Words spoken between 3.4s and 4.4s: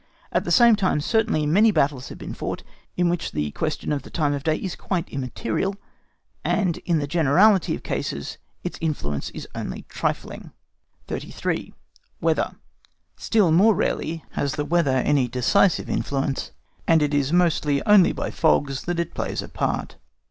question of the time